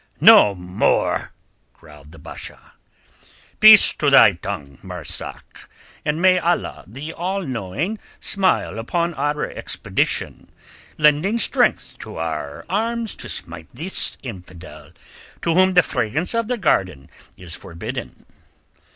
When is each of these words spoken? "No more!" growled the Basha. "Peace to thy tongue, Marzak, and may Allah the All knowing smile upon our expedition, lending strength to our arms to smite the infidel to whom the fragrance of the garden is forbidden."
"No 0.19 0.55
more!" 0.55 1.31
growled 1.73 2.11
the 2.11 2.17
Basha. 2.17 2.73
"Peace 3.59 3.93
to 3.93 4.09
thy 4.09 4.31
tongue, 4.31 4.79
Marzak, 4.81 5.69
and 6.03 6.19
may 6.19 6.39
Allah 6.39 6.83
the 6.87 7.13
All 7.13 7.43
knowing 7.43 7.99
smile 8.19 8.79
upon 8.79 9.13
our 9.13 9.45
expedition, 9.51 10.49
lending 10.97 11.37
strength 11.37 11.99
to 11.99 12.15
our 12.17 12.65
arms 12.67 13.13
to 13.17 13.29
smite 13.29 13.69
the 13.75 13.91
infidel 14.23 14.89
to 15.43 15.53
whom 15.53 15.75
the 15.75 15.83
fragrance 15.83 16.33
of 16.33 16.47
the 16.47 16.57
garden 16.57 17.07
is 17.37 17.53
forbidden." 17.53 18.25